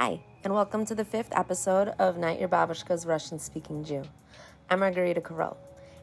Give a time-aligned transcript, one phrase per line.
[0.00, 4.04] Hi, and welcome to the fifth episode of Not Your Babushka's Russian Speaking Jew.
[4.70, 5.56] I'm Margarita Karol,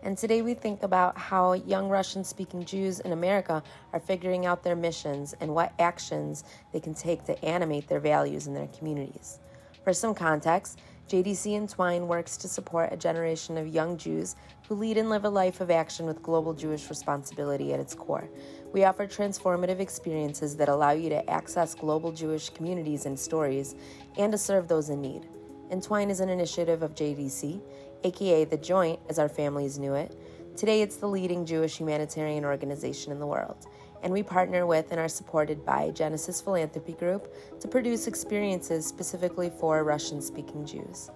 [0.04, 3.64] and today we think about how young Russian speaking Jews in America
[3.94, 8.48] are figuring out their missions and what actions they can take to animate their values
[8.48, 9.40] in their communities.
[9.86, 14.36] For some context, JDC Entwine works to support a generation of young Jews
[14.68, 18.28] who lead and live a life of action with global Jewish responsibility at its core.
[18.76, 23.74] We offer transformative experiences that allow you to access global Jewish communities and stories
[24.18, 25.30] and to serve those in need.
[25.72, 27.62] Entwine is an initiative of JDC,
[28.04, 30.20] aka The Joint, as our families knew it.
[30.58, 33.66] Today, it's the leading Jewish humanitarian organization in the world
[34.04, 39.50] and we partner with and are supported by Genesis Philanthropy Group to produce experiences specifically
[39.50, 41.10] for Russian speaking Jews.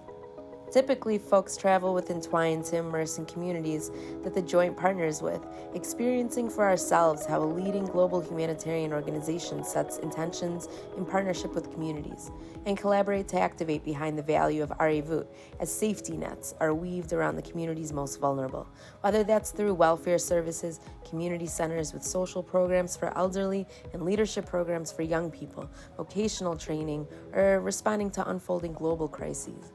[0.70, 3.90] Typically, folks travel with Entwine to immerse in communities
[4.22, 9.98] that the joint partners with, experiencing for ourselves how a leading global humanitarian organization sets
[9.98, 12.30] intentions in partnership with communities,
[12.66, 15.26] and collaborate to activate behind the value of Arevut
[15.58, 18.68] as safety nets are weaved around the community's most vulnerable,
[19.00, 24.92] whether that's through welfare services, community centers with social programs for elderly, and leadership programs
[24.92, 29.72] for young people, vocational training, or responding to unfolding global crises.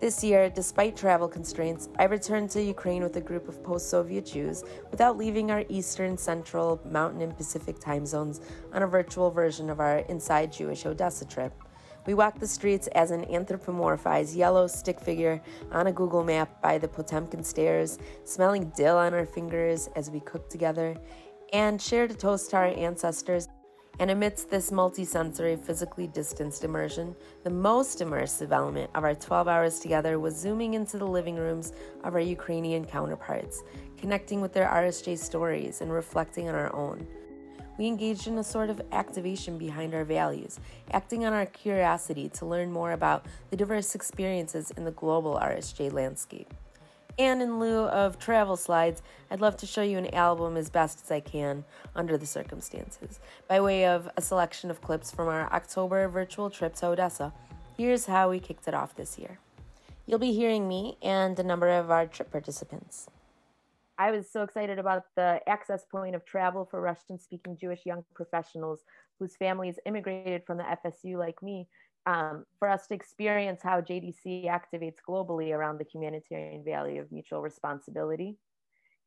[0.00, 4.24] This year, despite travel constraints, I returned to Ukraine with a group of post Soviet
[4.24, 8.40] Jews without leaving our Eastern, Central, Mountain, and Pacific time zones
[8.72, 11.52] on a virtual version of our Inside Jewish Odessa trip.
[12.06, 16.78] We walked the streets as an anthropomorphized yellow stick figure on a Google map by
[16.78, 20.96] the Potemkin stairs, smelling dill on our fingers as we cooked together,
[21.52, 23.48] and shared a toast to our ancestors
[24.00, 29.78] and amidst this multisensory, physically distanced immersion, the most immersive element of our 12 hours
[29.78, 33.62] together was zooming into the living rooms of our Ukrainian counterparts,
[33.98, 37.06] connecting with their RSJ stories and reflecting on our own.
[37.76, 40.60] We engaged in a sort of activation behind our values,
[40.92, 45.92] acting on our curiosity to learn more about the diverse experiences in the global RSJ
[45.92, 46.54] landscape.
[47.18, 51.02] And in lieu of travel slides, I'd love to show you an album as best
[51.02, 53.20] as I can under the circumstances.
[53.48, 57.32] By way of a selection of clips from our October virtual trip to Odessa,
[57.76, 59.38] here's how we kicked it off this year.
[60.06, 63.06] You'll be hearing me and a number of our trip participants.
[63.98, 68.02] I was so excited about the access point of travel for Russian speaking Jewish young
[68.14, 68.80] professionals
[69.18, 71.68] whose families immigrated from the FSU like me
[72.06, 77.42] um, for us to experience how JDC activates globally around the humanitarian value of mutual
[77.42, 78.38] responsibility,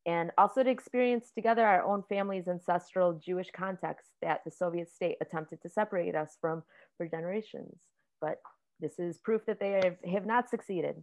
[0.06, 5.18] and also to experience together our own family's ancestral Jewish context that the Soviet state
[5.22, 6.64] attempted to separate us from
[6.98, 7.80] for generations.
[8.22, 8.38] But
[8.80, 10.96] this is proof that they have, have not succeeded.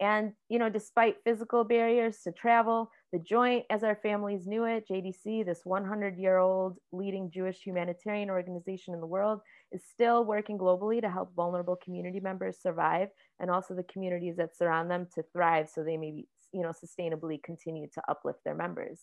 [0.00, 4.88] And, you know, despite physical barriers to travel, the Joint, as our families knew it,
[4.90, 9.40] JDC, this 100 year old leading Jewish humanitarian organization in the world,
[9.72, 13.08] is still working globally to help vulnerable community members survive
[13.40, 16.72] and also the communities that surround them to thrive so they may be, you know,
[16.72, 19.00] sustainably continue to uplift their members.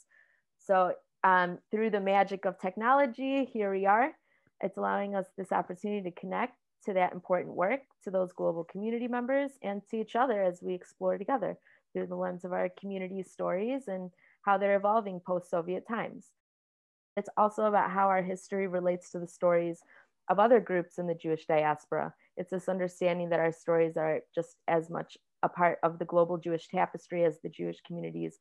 [0.59, 0.94] So
[1.24, 4.12] um, through the magic of technology, here we are.
[4.62, 9.08] It's allowing us this opportunity to connect to that important work, to those global community
[9.08, 11.58] members, and to each other as we explore together
[11.94, 14.12] through the lens of our community stories and
[14.44, 16.28] how they're evolving post Soviet times.
[17.18, 19.81] It's also about how our history relates to the stories
[20.29, 22.13] of other groups in the Jewish diaspora.
[22.38, 26.38] It's this understanding that our stories are just as much a part of the global
[26.38, 28.38] Jewish tapestry as the Jewish communities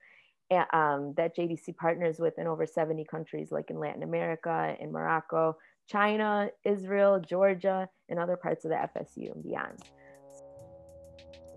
[0.72, 5.56] um, that JDC partners with in over 70 countries, like in Latin America, in Morocco,
[5.88, 9.82] China, Israel, Georgia, and other parts of the FSU and beyond.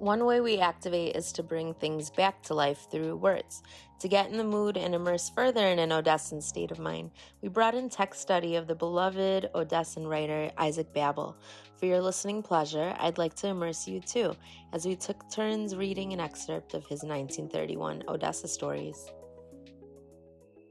[0.01, 3.61] One way we activate is to bring things back to life through words.
[3.99, 7.11] To get in the mood and immerse further in an Odessan state of mind,
[7.43, 11.37] we brought in text study of the beloved Odessan writer Isaac Babel.
[11.75, 14.35] For your listening pleasure, I'd like to immerse you too,
[14.73, 19.11] as we took turns reading an excerpt of his 1931 Odessa stories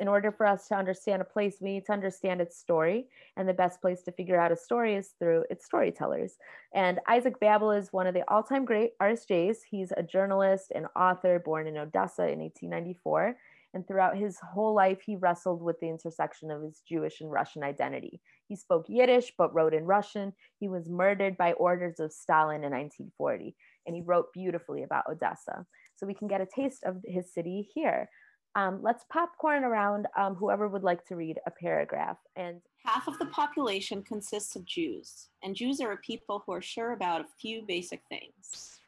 [0.00, 3.06] in order for us to understand a place, we need to understand its story.
[3.36, 6.38] And the best place to figure out a story is through its storytellers.
[6.74, 9.58] And Isaac Babel is one of the all time great RSJs.
[9.70, 13.36] He's a journalist and author born in Odessa in 1894.
[13.72, 17.62] And throughout his whole life, he wrestled with the intersection of his Jewish and Russian
[17.62, 18.20] identity.
[18.48, 20.32] He spoke Yiddish, but wrote in Russian.
[20.58, 23.54] He was murdered by orders of Stalin in 1940.
[23.86, 25.66] And he wrote beautifully about Odessa.
[25.94, 28.08] So we can get a taste of his city here.
[28.56, 32.18] Um, let's popcorn around um, whoever would like to read a paragraph.
[32.34, 36.62] And half of the population consists of Jews, and Jews are a people who are
[36.62, 38.80] sure about a few basic things.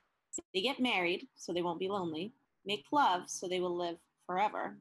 [0.53, 2.33] They get married so they won't be lonely,
[2.67, 4.79] make love so they will live forever,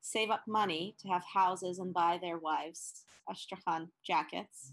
[0.00, 4.72] save up money to have houses and buy their wives Astrakhan jackets,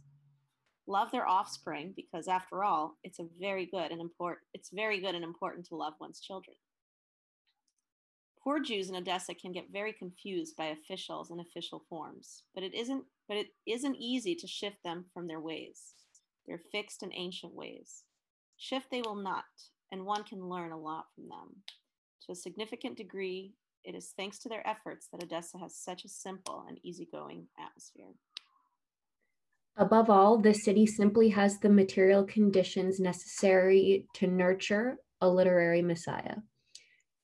[0.88, 5.15] love their offspring because after all, it's a very good and important it's very good
[5.15, 6.55] and important to love one's children.
[8.43, 12.73] Poor Jews in Odessa can get very confused by officials and official forms, but it
[12.73, 15.93] isn't but it isn't easy to shift them from their ways.
[16.47, 18.03] Their fixed and ancient ways.
[18.57, 19.45] Shift they will not,
[19.91, 21.63] and one can learn a lot from them.
[22.25, 23.53] To a significant degree,
[23.83, 28.13] it is thanks to their efforts that Odessa has such a simple and easygoing atmosphere.
[29.77, 36.35] Above all, the city simply has the material conditions necessary to nurture a literary messiah.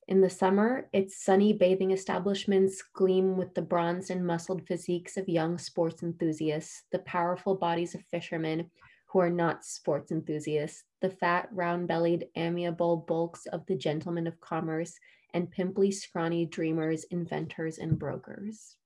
[0.07, 5.27] In the summer, its sunny bathing establishments gleam with the bronzed and muscled physiques of
[5.27, 8.71] young sports enthusiasts, the powerful bodies of fishermen
[9.07, 14.39] who are not sports enthusiasts, the fat, round bellied, amiable bulks of the gentlemen of
[14.39, 14.97] commerce,
[15.33, 18.77] and pimply, scrawny dreamers, inventors, and brokers.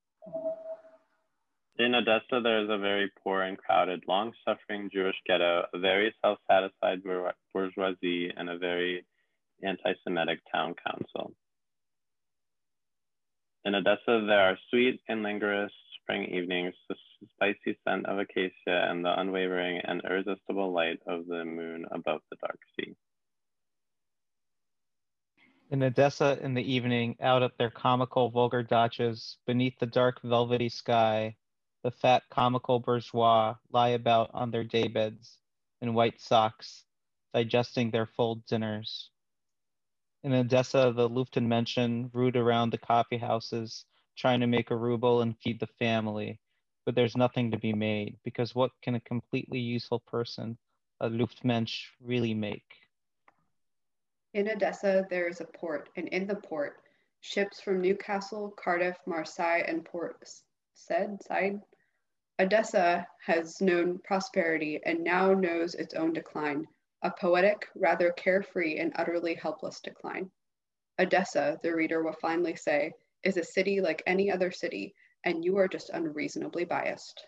[1.77, 6.13] In Odessa, there is a very poor and crowded, long suffering Jewish ghetto, a very
[6.21, 7.01] self satisfied
[7.53, 9.05] bourgeoisie, and a very
[9.63, 11.33] anti-Semitic town council.
[13.63, 15.71] In Odessa, there are sweet and languorous
[16.01, 16.95] spring evenings, the
[17.33, 22.37] spicy scent of acacia, and the unwavering and irresistible light of the moon above the
[22.41, 22.95] dark sea.
[25.69, 30.69] In Odessa in the evening, out at their comical vulgar dachas, beneath the dark velvety
[30.69, 31.35] sky,
[31.83, 35.37] the fat comical bourgeois lie about on their daybeds
[35.81, 36.83] in white socks,
[37.33, 39.11] digesting their full dinners.
[40.23, 43.85] In Odessa, the Luftmenschen root around the coffee houses,
[44.15, 46.39] trying to make a ruble and feed the family,
[46.85, 50.59] but there's nothing to be made because what can a completely useful person,
[50.99, 52.71] a Luftmensch, really make?
[54.35, 56.83] In Odessa, there is a port, and in the port,
[57.21, 60.23] ships from Newcastle, Cardiff, Marseille, and Port
[60.75, 61.59] Said, Side.
[62.39, 66.67] Odessa has known prosperity and now knows its own decline
[67.03, 70.29] a poetic, rather carefree and utterly helpless decline.
[70.99, 72.91] Odessa, the reader will finally say,
[73.23, 74.93] is a city like any other city,
[75.25, 77.25] and you are just unreasonably biased.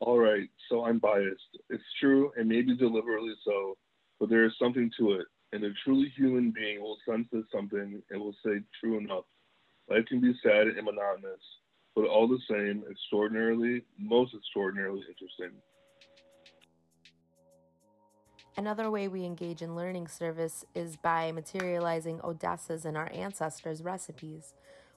[0.00, 1.58] All right, so I'm biased.
[1.70, 3.76] It's true, and maybe deliberately so,
[4.20, 8.02] but there is something to it, and a truly human being will sense this something
[8.10, 9.24] and will say, true enough.
[9.88, 11.40] Life can be sad and monotonous,
[11.94, 15.56] but all the same, extraordinarily, most extraordinarily interesting.
[18.58, 24.54] Another way we engage in learning service is by materializing Odessa's and our ancestors' recipes.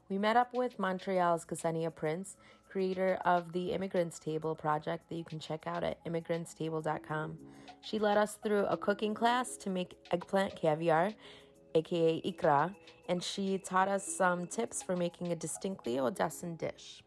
[0.08, 2.38] We met up with Montreal's Ksenia Prince,
[2.70, 7.38] creator of the Immigrants Table project that you can check out at immigrantstable.com.
[7.82, 11.12] She led us through a cooking class to make eggplant caviar,
[11.76, 12.74] aka ikra,
[13.10, 17.04] and she taught us some tips for making a distinctly Odessan dish.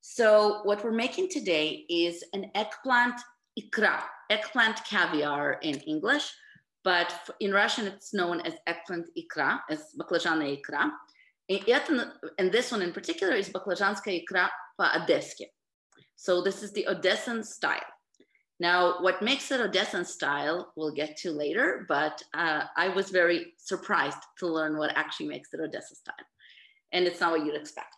[0.00, 3.20] So, what we're making today is an eggplant
[3.60, 6.32] ikra, eggplant caviar in English,
[6.84, 10.90] but in Russian it's known as eggplant ikra, as baklajana ikra.
[12.38, 15.46] And this one in particular is baklajanskaya ikra po-odesski.
[16.16, 17.90] So this is the Odessan style.
[18.60, 23.54] Now, what makes it Odessan style, we'll get to later, but uh, I was very
[23.56, 26.26] surprised to learn what actually makes it Odessa style.
[26.92, 27.97] And it's not what you'd expect.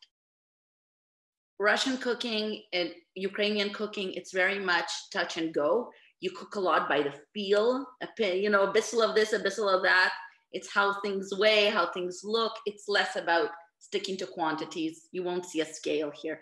[1.61, 5.91] Russian cooking and Ukrainian cooking, it's very much touch and go.
[6.21, 7.85] You cook a lot by the feel,
[8.19, 10.11] you know, a bissel of this, a bissel of that.
[10.53, 12.53] It's how things weigh, how things look.
[12.65, 15.09] It's less about sticking to quantities.
[15.13, 16.41] You won't see a scale here.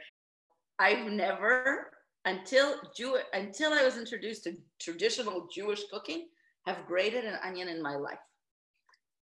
[0.78, 1.90] I've never,
[2.24, 6.28] until Jew, until I was introduced to traditional Jewish cooking,
[6.64, 8.18] have grated an onion in my life.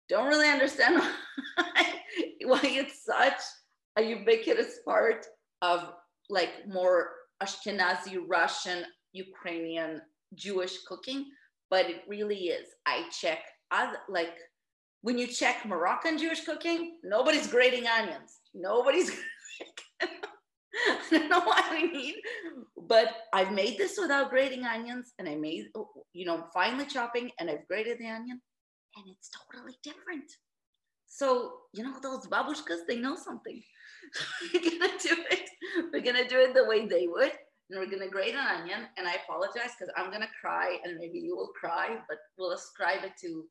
[0.09, 1.95] Don't really understand why,
[2.45, 3.41] why it's such
[3.97, 5.27] a ubiquitous part
[5.63, 5.93] of
[6.29, 7.11] like more
[7.43, 10.01] Ashkenazi, Russian, Ukrainian,
[10.35, 11.27] Jewish cooking,
[11.71, 12.69] but it really is.
[12.87, 13.41] I check
[13.71, 14.37] other, like
[15.03, 18.39] when you check Moroccan Jewish cooking, nobody's grating onions.
[18.55, 19.11] Nobody's.
[20.89, 22.17] I don't know why we need,
[22.89, 27.31] but I've made this without grating onions, and I made, oh, you know, finely chopping,
[27.39, 28.41] and I've grated the onion,
[28.97, 30.31] and it's totally different.
[31.07, 33.63] So, you know, those babushkas, they know something.
[34.55, 35.51] we're gonna do it.
[35.93, 37.33] We're gonna do it the way they would.
[37.71, 38.81] And we're gonna grate an onion.
[38.97, 43.05] And I apologize because I'm gonna cry and maybe you will cry, but we'll ascribe
[43.05, 43.45] it to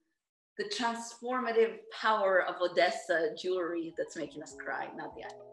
[0.58, 5.50] the transformative power of Odessa jewelry that's making us cry, not the onion.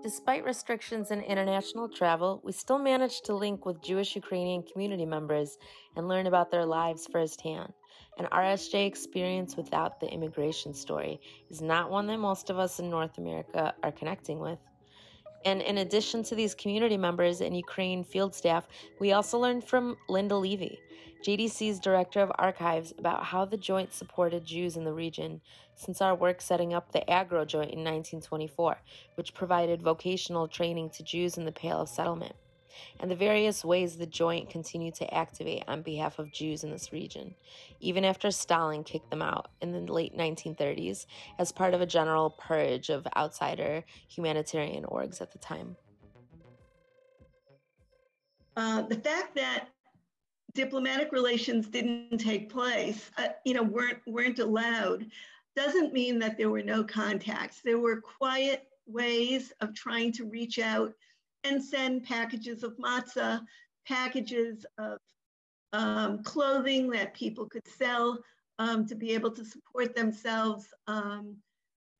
[0.00, 5.58] Despite restrictions in international travel, we still managed to link with Jewish Ukrainian community members
[5.96, 7.72] and learn about their lives firsthand.
[8.18, 11.20] An RSJ experience without the immigration story
[11.50, 14.58] is not one that most of us in North America are connecting with.
[15.44, 18.66] And in addition to these community members and Ukraine field staff,
[18.98, 20.80] we also learned from Linda Levy,
[21.24, 25.40] JDC's director of archives, about how the joint supported Jews in the region
[25.76, 28.78] since our work setting up the Agro Joint in 1924,
[29.14, 32.34] which provided vocational training to Jews in the Pale of Settlement
[33.00, 36.92] and the various ways the joint continued to activate on behalf of Jews in this
[36.92, 37.34] region,
[37.80, 41.06] even after Stalin kicked them out in the late 1930s
[41.38, 45.76] as part of a general purge of outsider humanitarian orgs at the time.
[48.56, 49.68] Uh, the fact that
[50.54, 55.06] diplomatic relations didn't take place, uh, you know, weren't weren't allowed,
[55.54, 57.60] doesn't mean that there were no contacts.
[57.62, 60.92] There were quiet ways of trying to reach out
[61.44, 63.40] and send packages of matzah,
[63.86, 64.98] packages of
[65.72, 68.18] um, clothing that people could sell
[68.58, 70.66] um, to be able to support themselves.
[70.86, 71.36] Um,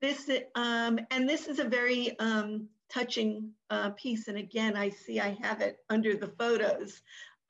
[0.01, 4.29] this um, and this is a very um, touching uh, piece.
[4.29, 7.01] And again, I see I have it under the photos.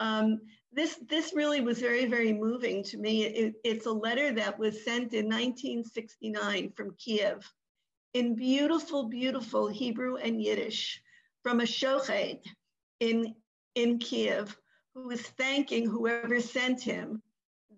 [0.01, 0.41] Um,
[0.73, 3.25] this this really was very very moving to me.
[3.25, 7.51] It, it's a letter that was sent in 1969 from Kiev
[8.15, 11.03] in beautiful beautiful Hebrew and Yiddish
[11.43, 12.41] from a shochet
[13.01, 13.35] in,
[13.75, 14.57] in Kiev
[14.95, 17.23] who was thanking whoever sent him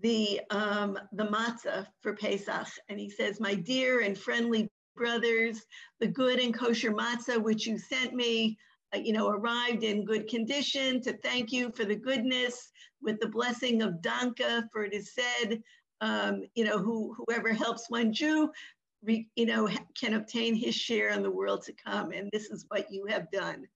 [0.02, 2.68] the, um, the matzah for Pesach.
[2.88, 5.60] And he says, My dear and friendly brothers,
[5.98, 8.56] the good and kosher matzah which you sent me,
[8.94, 12.70] uh, you know, arrived in good condition to thank you for the goodness
[13.02, 15.62] with the blessing of Danka, for it is said,
[16.00, 18.50] um, you know, who, whoever helps one Jew
[19.02, 22.12] you know, can obtain his share in the world to come.
[22.12, 23.66] And this is what you have done.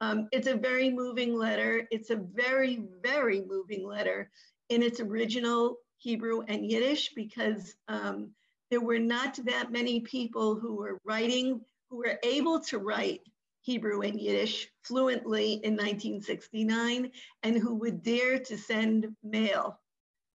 [0.00, 1.86] Um, it's a very moving letter.
[1.90, 4.30] It's a very, very moving letter
[4.70, 8.30] in its original Hebrew and Yiddish because um,
[8.70, 11.60] there were not that many people who were writing,
[11.90, 13.20] who were able to write
[13.62, 17.10] Hebrew and Yiddish fluently in 1969
[17.42, 19.78] and who would dare to send mail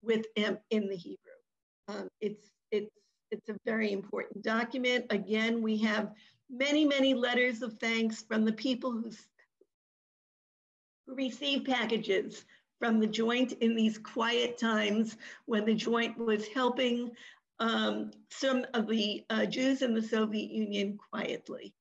[0.02, 1.16] with in the Hebrew.
[1.88, 2.94] Um, it's, it's
[3.36, 5.06] it's a very important document.
[5.10, 6.12] Again, we have
[6.50, 9.10] many, many letters of thanks from the people who,
[11.08, 12.44] received packages
[12.80, 17.12] from the joint in these quiet times when the joint was helping
[17.60, 21.72] um, some of the uh, Jews in the Soviet Union quietly.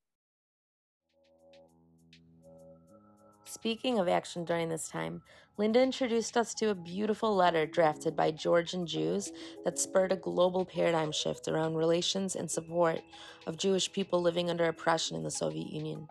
[3.45, 5.23] Speaking of action during this time,
[5.57, 9.31] Linda introduced us to a beautiful letter drafted by Georgian Jews
[9.63, 12.99] that spurred a global paradigm shift around relations and support
[13.47, 16.07] of Jewish people living under oppression in the Soviet Union.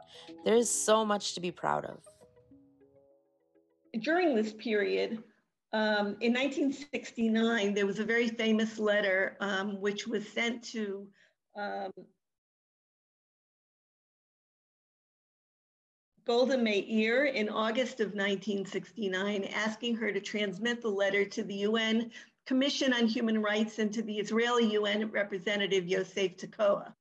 [0.46, 1.98] There is so much to be proud of.
[4.00, 5.22] During this period,
[5.74, 11.06] um, in 1969, there was a very famous letter um, which was sent to
[11.56, 11.92] um,
[16.26, 22.10] Golda Meir in August of 1969, asking her to transmit the letter to the UN
[22.46, 26.94] Commission on Human Rights and to the Israeli UN representative Yosef Tekoa.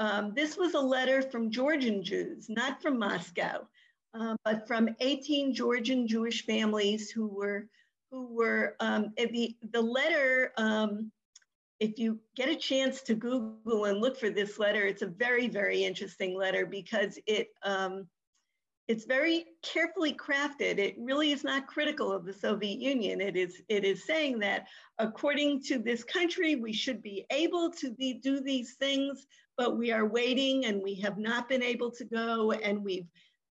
[0.00, 3.66] Um, this was a letter from Georgian Jews, not from Moscow,
[4.14, 7.68] uh, but from 18 Georgian Jewish families who were
[8.10, 10.52] who were um, the the letter.
[10.56, 11.12] Um,
[11.78, 15.48] if you get a chance to Google and look for this letter, it's a very
[15.48, 18.08] very interesting letter because it um,
[18.88, 20.78] it's very carefully crafted.
[20.78, 23.20] It really is not critical of the Soviet Union.
[23.20, 24.66] It is, it is saying that
[24.98, 29.26] according to this country, we should be able to be, do these things,
[29.58, 33.06] but we are waiting and we have not been able to go and we've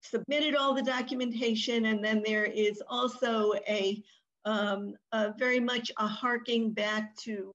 [0.02, 1.86] submitted all the documentation.
[1.86, 4.04] And then there is also a,
[4.46, 7.52] um, a very much a harking back to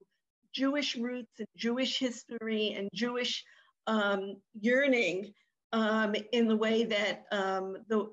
[0.53, 3.45] Jewish roots and Jewish history and Jewish
[3.87, 5.33] um, yearning
[5.71, 8.07] um, in the way that um, the,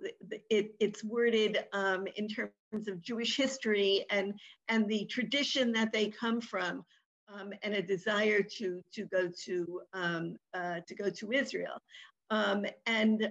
[0.51, 2.53] it, it's worded um, in terms
[2.89, 4.35] of Jewish history and,
[4.69, 6.85] and the tradition that they come from
[7.33, 11.81] um, and a desire to, to, go, to, um, uh, to go to Israel.
[12.31, 13.29] Um, and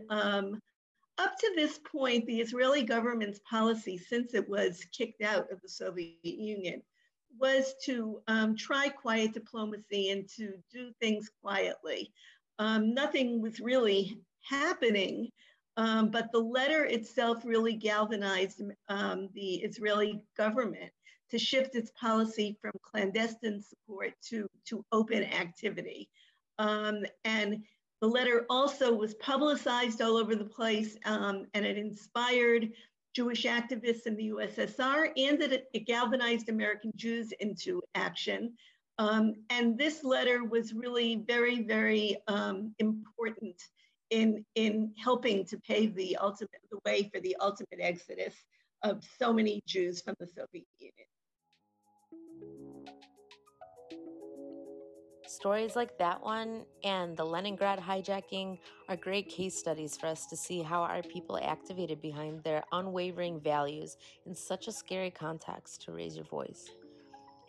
[1.17, 5.70] up to this point, the Israeli government's policy, since it was kicked out of the
[5.70, 6.82] Soviet Union,
[7.38, 8.22] was to
[8.58, 12.12] try quiet diplomacy and to do things quietly
[12.60, 15.30] um, nothing was really happening.
[15.78, 20.92] Um, but the letter itself really galvanized um, the Israeli government
[21.32, 26.10] to shift its policy from clandestine support to, to open activity.
[26.60, 27.64] Um, and
[28.02, 32.70] the letter also was publicized all over the place um, and it inspired
[33.14, 38.54] Jewish activists in the USSR and it, it galvanized American Jews into action.
[38.98, 43.62] Um, and this letter was really very, very um, important
[44.10, 48.34] in, in helping to pave the ultimate the way for the ultimate exodus
[48.84, 51.08] of so many Jews from the Soviet Union.
[55.28, 60.38] Stories like that one and the Leningrad hijacking are great case studies for us to
[60.38, 65.92] see how our people activated behind their unwavering values in such a scary context to
[65.92, 66.70] raise your voice.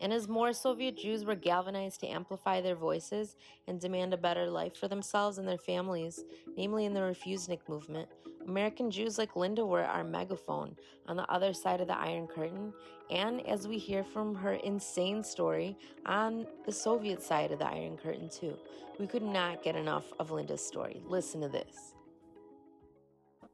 [0.01, 3.37] And as more Soviet Jews were galvanized to amplify their voices
[3.67, 6.25] and demand a better life for themselves and their families,
[6.57, 8.09] namely in the Refusenik movement,
[8.47, 10.77] American Jews like Linda were our megaphone
[11.07, 12.73] on the other side of the Iron Curtain,
[13.11, 15.77] and as we hear from her insane story,
[16.07, 18.57] on the Soviet side of the Iron Curtain too.
[18.99, 21.03] We could not get enough of Linda's story.
[21.07, 21.95] Listen to this.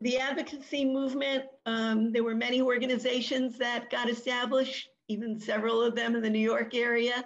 [0.01, 6.15] The advocacy movement, um, there were many organizations that got established even several of them
[6.17, 7.25] in the New York area.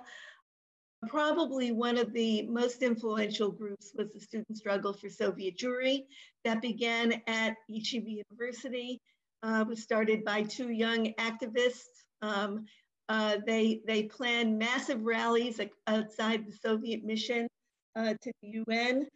[1.08, 6.04] Probably one of the most influential groups was the Student Struggle for Soviet Jewry
[6.44, 9.00] that began at Yeshiva University.
[9.42, 12.04] Uh, was started by two young activists.
[12.22, 12.64] Um,
[13.08, 17.46] uh, they, they planned massive rallies outside the Soviet mission
[17.94, 19.06] uh, to the UN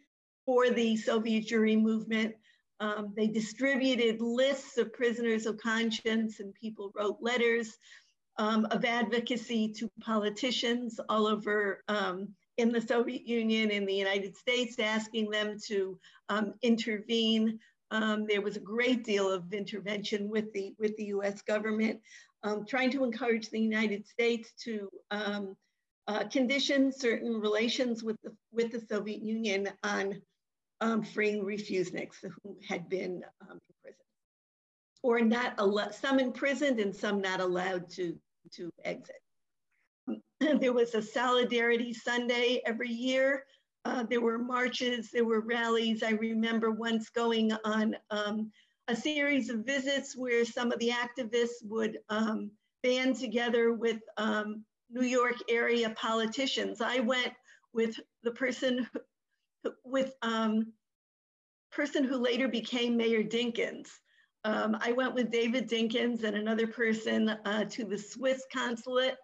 [0.45, 2.35] for the Soviet Jewry movement.
[2.79, 7.77] Um, they distributed lists of prisoners of conscience and people wrote letters
[8.37, 14.35] um, of advocacy to politicians all over um, in the Soviet Union, in the United
[14.35, 15.97] States, asking them to
[16.29, 17.59] um, intervene.
[17.91, 21.99] Um, there was a great deal of intervention with the, with the US government,
[22.43, 25.55] um, trying to encourage the United States to um,
[26.07, 30.21] uh, condition certain relations with the, with the Soviet Union on
[31.13, 34.00] freeing refuseniks who had been imprisoned
[35.03, 35.55] or not
[35.95, 38.15] some imprisoned and some not allowed to,
[38.51, 39.21] to exit.
[40.59, 43.43] there was a Solidarity Sunday every year.
[43.83, 46.03] Uh, there were marches, there were rallies.
[46.03, 48.51] I remember once going on um,
[48.87, 52.51] a series of visits where some of the activists would um,
[52.83, 56.81] band together with um, New York area politicians.
[56.81, 57.33] I went
[57.73, 58.87] with the person
[59.63, 60.73] who, with um,
[61.71, 63.87] person who later became Mayor Dinkins.
[64.43, 69.15] Um, I went with David Dinkins and another person uh, to the Swiss consulate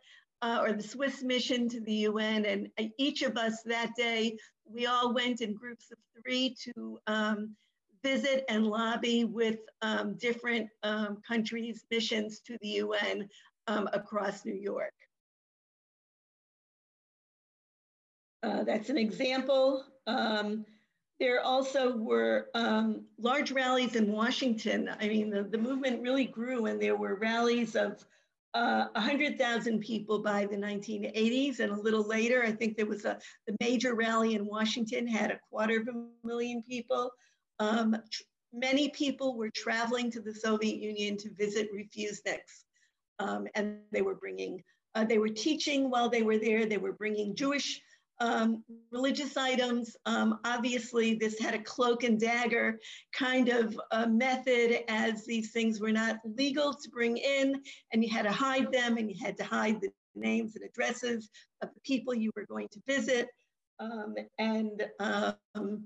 [0.42, 2.46] uh, or the Swiss mission to the UN.
[2.46, 7.56] And each of us that day, we all went in groups of three to um,
[8.04, 13.28] visit and lobby with um, different um, countries' missions to the UN
[13.68, 14.94] um, across New York.
[18.44, 19.84] Uh, that's an example.
[20.06, 20.64] Um,
[21.20, 24.90] there also were um, large rallies in Washington.
[25.00, 28.06] I mean, the, the movement really grew, and there were rallies of
[28.54, 31.60] uh, 100,000 people by the 1980s.
[31.60, 35.32] And a little later, I think there was a the major rally in Washington had
[35.32, 37.12] a quarter of a million people.
[37.60, 37.96] Um,
[38.54, 42.66] many people were traveling to the Soviet Union to visit refuseniks,
[43.20, 44.64] um, and they were bringing,
[44.96, 46.66] uh, they were teaching while they were there.
[46.66, 47.82] They were bringing Jewish
[48.20, 49.96] um, religious items.
[50.06, 52.80] Um, obviously, this had a cloak and dagger
[53.14, 58.24] kind of method as these things were not legal to bring in, and you had
[58.24, 61.30] to hide them, and you had to hide the names and addresses
[61.62, 63.28] of the people you were going to visit.
[63.80, 65.84] Um, and um,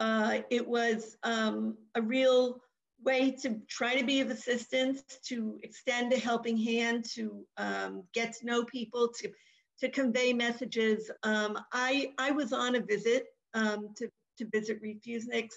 [0.00, 2.60] uh, it was um, a real
[3.04, 8.34] way to try to be of assistance, to extend a helping hand, to um, get
[8.34, 9.30] to know people, to
[9.80, 11.10] to convey messages.
[11.22, 14.08] Um, I, I was on a visit um, to,
[14.38, 15.54] to visit Refuseniks.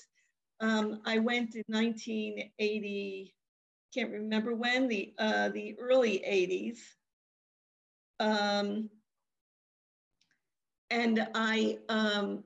[0.59, 3.33] Um, I went in 1980,
[3.93, 6.77] can't remember when, the, uh, the early 80s.
[8.19, 8.89] Um,
[10.89, 12.43] and I, um,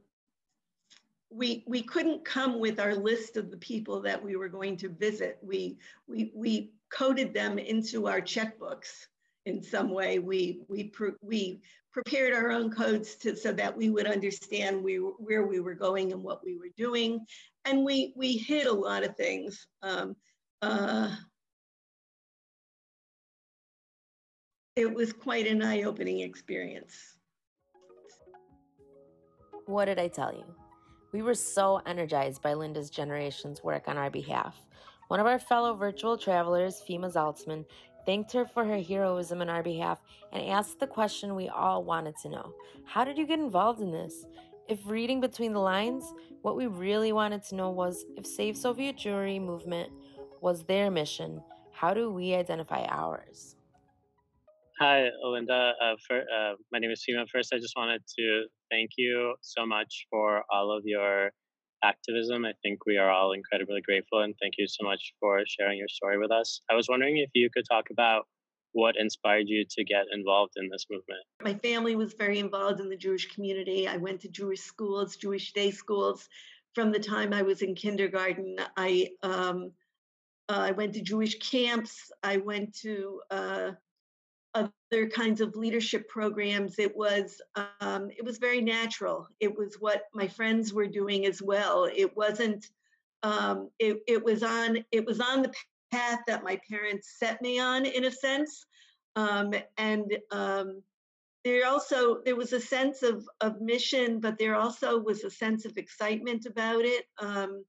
[1.31, 4.89] we, we couldn't come with our list of the people that we were going to
[4.89, 5.39] visit.
[5.41, 9.07] We, we, we coded them into our checkbooks
[9.45, 10.19] in some way.
[10.19, 14.95] We, we, pre- we prepared our own codes to, so that we would understand we,
[14.97, 17.25] where we were going and what we were doing.
[17.65, 19.67] And we, we hid a lot of things.
[19.81, 20.15] Um,
[20.61, 21.15] uh,
[24.75, 26.95] it was quite an eye opening experience.
[29.65, 30.45] What did I tell you?
[31.11, 34.57] We were so energized by Linda's generation's work on our behalf.
[35.09, 37.65] One of our fellow virtual travelers, Fima Zaltzman,
[38.05, 39.99] thanked her for her heroism on our behalf,
[40.31, 42.53] and asked the question we all wanted to know
[42.85, 44.25] How did you get involved in this?
[44.67, 48.97] If reading between the lines, what we really wanted to know was if Save Soviet
[48.97, 49.91] Jewry movement
[50.41, 53.55] was their mission, how do we identify ours?
[54.79, 55.73] Hi, Linda.
[55.81, 57.25] Uh, for, uh, my name is Fima.
[57.29, 61.31] First, I just wanted to thank you so much for all of your
[61.83, 62.45] activism.
[62.45, 65.87] I think we are all incredibly grateful and thank you so much for sharing your
[65.87, 66.61] story with us.
[66.69, 68.25] I was wondering if you could talk about
[68.73, 71.21] what inspired you to get involved in this movement?
[71.41, 73.87] My family was very involved in the Jewish community.
[73.87, 76.27] I went to Jewish schools, Jewish day schools.
[76.75, 79.71] From the time I was in kindergarten, I um,
[80.49, 82.11] uh, I went to Jewish camps.
[82.23, 83.71] I went to uh,
[84.55, 86.79] other kinds of leadership programs.
[86.79, 87.41] It was
[87.79, 89.27] um, it was very natural.
[89.39, 91.85] It was what my friends were doing as well.
[91.85, 92.65] It wasn't.
[93.23, 95.53] Um, it, it was on it was on the
[95.93, 98.65] path that my parents set me on in a sense
[99.15, 100.81] um, and um,
[101.43, 105.65] there also there was a sense of of mission but there also was a sense
[105.65, 107.63] of excitement about it um,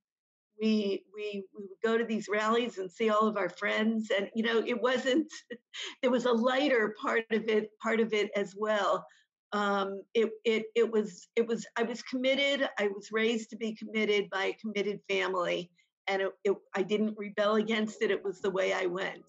[0.61, 4.31] we we we would go to these rallies and see all of our friends and
[4.35, 5.27] you know it wasn't
[6.03, 9.05] there was a lighter part of it part of it as well
[9.53, 13.75] um, it it it was it was I was committed I was raised to be
[13.75, 15.71] committed by a committed family
[16.07, 18.11] and it, it, I didn't rebel against it.
[18.11, 19.25] It was the way I went.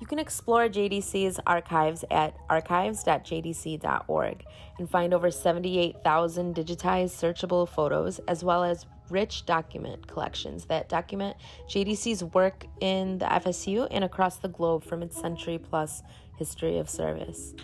[0.00, 4.44] You can explore JDC's archives at archives.jdc.org
[4.78, 11.36] and find over 78,000 digitized searchable photos as well as rich document collections that document
[11.68, 16.02] JDC's work in the FSU and across the globe from its century plus
[16.36, 17.54] history of service.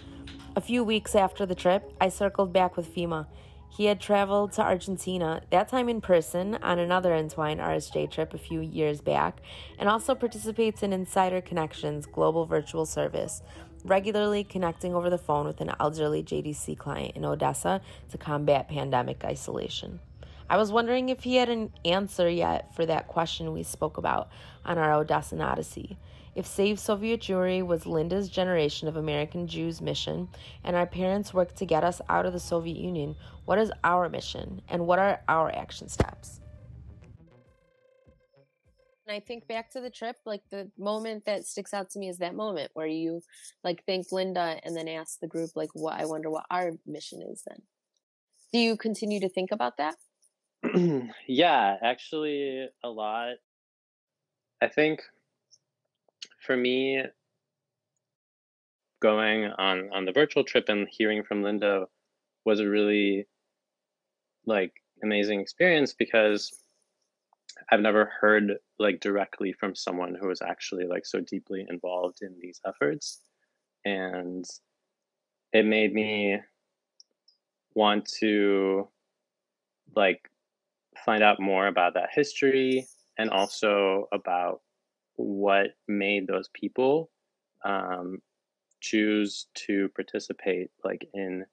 [0.55, 3.27] A few weeks after the trip, I circled back with Fima
[3.69, 8.39] he had traveled to Argentina, that time in person, on another Entwine RSJ trip a
[8.39, 9.41] few years back,
[9.79, 13.43] and also participates in Insider Connections global virtual service,
[13.85, 17.81] regularly connecting over the phone with an elderly JDC client in Odessa
[18.11, 20.01] to combat pandemic isolation.
[20.51, 24.31] I was wondering if he had an answer yet for that question we spoke about
[24.65, 25.99] on our Odessa Odyssey.
[26.35, 30.29] If Save Soviet Jewry was Linda's generation of American Jews' mission,
[30.65, 34.09] and our parents worked to get us out of the Soviet Union, what is our
[34.09, 36.41] mission and what are our action steps?
[39.07, 42.09] And I think back to the trip, like the moment that sticks out to me
[42.09, 43.23] is that moment where you
[43.65, 47.21] like thank Linda and then ask the group, like, what I wonder what our mission
[47.23, 47.63] is then.
[48.53, 49.97] Do you continue to think about that?
[51.27, 53.37] yeah, actually, a lot.
[54.61, 55.03] I think
[56.41, 57.03] for me,
[59.01, 61.87] going on on the virtual trip and hearing from Linda
[62.45, 63.27] was a really
[64.47, 66.53] like amazing experience because
[67.71, 72.35] I've never heard like directly from someone who was actually like so deeply involved in
[72.41, 73.21] these efforts
[73.85, 74.45] and
[75.53, 76.39] it made me
[77.75, 78.89] want to
[79.95, 80.29] like
[81.05, 82.87] find out more about that history
[83.19, 84.61] and also about
[85.17, 87.11] what made those people
[87.65, 88.19] um,
[88.81, 91.45] choose to participate like in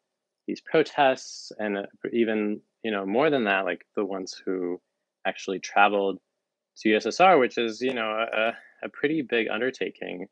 [0.47, 4.79] these protests and uh, even you know more than that like the ones who
[5.25, 6.19] actually traveled
[6.77, 8.53] to USSR which is you know a,
[8.83, 10.27] a pretty big undertaking.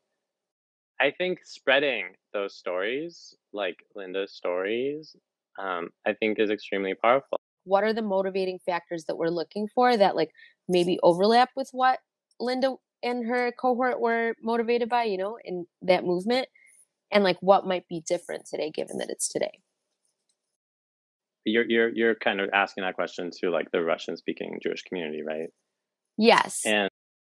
[1.00, 5.16] I think spreading those stories like Linda's stories
[5.58, 9.96] um, I think is extremely powerful what are the motivating factors that we're looking for
[9.96, 10.30] that like
[10.68, 11.98] maybe overlap with what
[12.40, 16.48] Linda and her cohort were motivated by, you know, in that movement,
[17.12, 19.60] and like what might be different today, given that it's today.
[21.44, 25.22] You're you're you're kind of asking that question to like the Russian speaking Jewish community,
[25.22, 25.48] right?
[26.16, 26.62] Yes.
[26.64, 26.88] And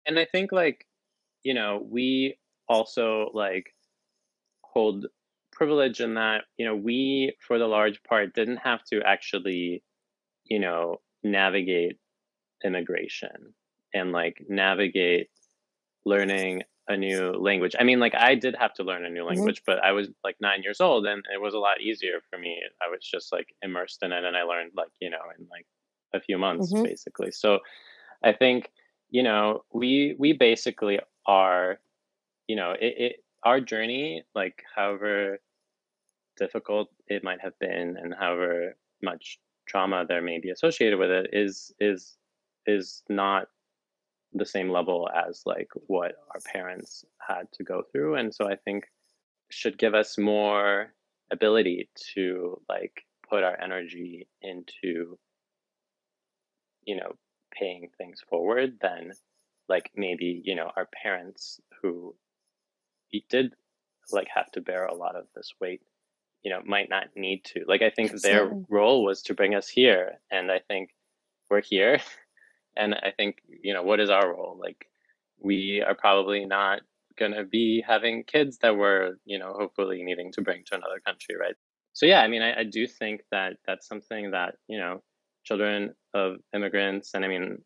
[0.07, 0.87] and I think like,
[1.43, 2.37] you know, we
[2.69, 3.75] also like
[4.63, 5.07] hold
[5.53, 9.83] privilege in that, you know, we for the large part didn't have to actually,
[10.45, 11.99] you know, navigate
[12.65, 13.55] immigration
[13.95, 15.29] and like navigate
[16.05, 17.77] learning a new language.
[17.79, 19.29] I mean, like I did have to learn a new mm-hmm.
[19.29, 19.79] language, mm-hmm.
[19.79, 22.61] but I was like nine years old and it was a lot easier for me.
[22.83, 25.67] I was just like immersed in it and I learned like, you know, in like
[26.15, 26.83] a few months mm-hmm.
[26.83, 27.31] basically.
[27.31, 27.61] So
[28.23, 28.71] I think,
[29.11, 31.79] you know, we we basically are,
[32.49, 35.39] you know, it, it our journey, like however
[36.37, 39.39] difficult it might have been and however much
[39.73, 42.17] trauma there may be associated with it is is
[42.67, 43.49] is not
[44.35, 48.17] the same level as like what our parents had to go through.
[48.17, 48.85] And so i think
[49.51, 50.93] should give us more
[51.31, 55.19] ability to like put our energy into
[56.85, 57.13] you know
[57.59, 59.13] paying things forward than
[59.69, 62.15] like maybe you know our parents who
[63.29, 63.55] did
[64.11, 65.83] like have to bear a lot of this weight
[66.43, 67.65] you know might not need to.
[67.67, 70.91] Like i think their role was to bring us here and i think
[71.51, 72.01] we're here.
[72.75, 74.59] And i think you know what is our role?
[74.59, 74.87] Like
[75.39, 76.81] we are probably not
[77.19, 80.99] going to be having kids that we're you know hopefully needing to bring to another
[81.05, 81.55] country right?
[81.93, 85.03] So yeah i mean I, I do think that that's something that you know
[85.45, 87.59] children of immigrants, and I mean,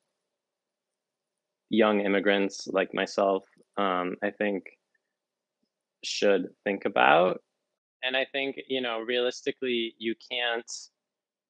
[1.69, 3.45] young immigrants like myself,
[3.77, 4.65] um, I think
[6.05, 7.43] should think about.
[8.07, 10.71] And I think, you know, realistically, you can't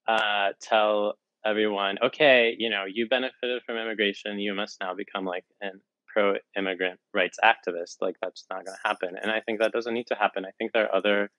[0.09, 5.45] uh, tell everyone, okay, you know, you benefited from immigration, you must now become like
[5.61, 7.97] an pro immigrant rights activist.
[8.01, 9.17] Like, that's not going to happen.
[9.21, 10.45] And I think that doesn't need to happen.
[10.47, 11.31] I think there are other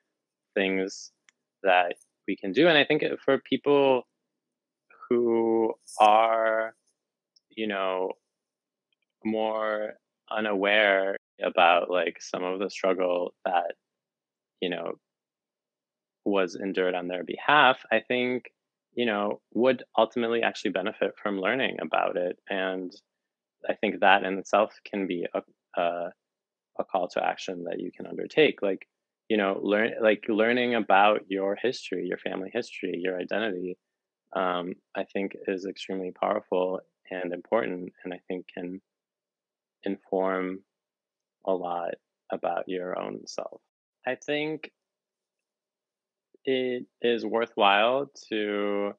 [0.54, 1.12] things
[1.64, 1.96] that
[2.28, 2.68] we can do.
[2.68, 4.04] And I think for people
[5.10, 6.76] who are,
[7.56, 8.12] you know,
[9.24, 9.94] more
[10.30, 13.74] unaware about like some of the struggle that,
[14.62, 14.94] you know,
[16.28, 18.52] was endured on their behalf, I think,
[18.94, 22.38] you know, would ultimately actually benefit from learning about it.
[22.50, 22.92] And
[23.68, 25.42] I think that in itself can be a,
[25.82, 26.12] a,
[26.80, 28.62] a call to action that you can undertake.
[28.62, 28.88] Like,
[29.30, 33.78] you know, learn like learning about your history, your family history, your identity,
[34.36, 38.82] um, I think is extremely powerful and important, and I think can
[39.84, 40.60] inform
[41.46, 41.96] a lot
[42.32, 43.62] about your own self.
[44.06, 44.72] I think
[46.48, 48.94] it is worthwhile to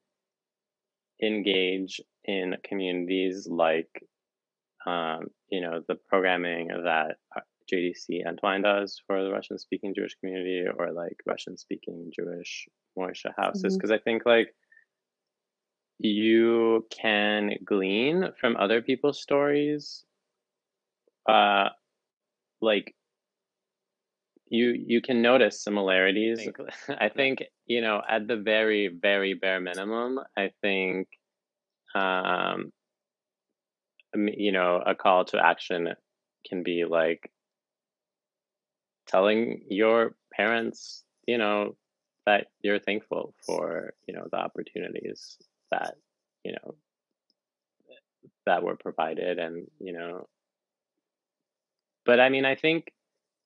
[1.21, 3.91] engage in communities like
[4.87, 7.41] um, you know the programming that uh,
[7.73, 13.33] JDC Entwine does for the Russian speaking Jewish community or like Russian speaking Jewish Moishe
[13.37, 13.95] houses because mm-hmm.
[13.95, 14.55] I think like
[15.99, 20.05] you can glean from other people's stories
[21.29, 21.71] uh
[22.61, 22.95] like
[24.51, 26.49] you you can notice similarities.
[26.89, 31.09] I think, you know at the very very bare minimum, I think
[31.95, 32.73] um,
[34.15, 35.95] you know a call to action
[36.49, 37.31] can be like
[39.07, 41.77] telling your parents, you know,
[42.29, 45.39] that you're thankful for you know the opportunities
[45.71, 45.95] that
[46.45, 46.75] you know
[48.45, 50.27] that were provided and you know
[52.05, 52.93] but i mean i think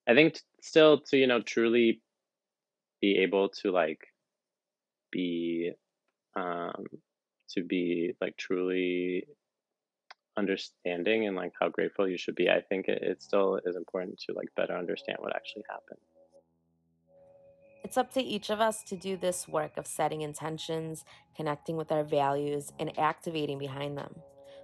[0.08, 2.00] I think still to you know truly
[3.00, 4.00] be able to like
[5.10, 5.72] be
[6.36, 6.84] um
[7.50, 9.26] to be like truly
[10.36, 14.18] understanding and like how grateful you should be i think it, it still is important
[14.18, 16.00] to like better understand what actually happened.
[17.84, 21.04] It's up to each of us to do this work of setting intentions
[21.36, 24.14] connecting with our values and activating behind them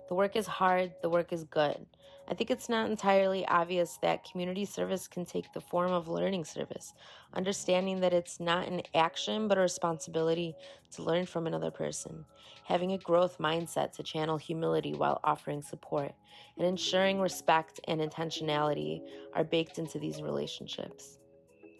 [0.08, 1.86] the work is hard the work is good
[2.30, 6.44] I think it's not entirely obvious that community service can take the form of learning
[6.44, 6.92] service,
[7.32, 10.54] understanding that it's not an action but a responsibility
[10.92, 12.26] to learn from another person,
[12.64, 16.12] having a growth mindset to channel humility while offering support,
[16.58, 19.00] and ensuring respect and intentionality
[19.32, 21.18] are baked into these relationships.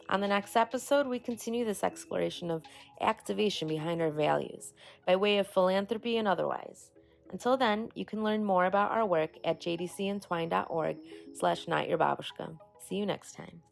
[0.08, 2.62] On the next episode, we continue this exploration of
[3.02, 4.72] activation behind our values
[5.06, 6.90] by way of philanthropy and otherwise.
[7.30, 10.96] Until then, you can learn more about our work at jdcentwine.org
[11.34, 12.56] slash notyourbabushka.
[12.78, 13.62] See you next time.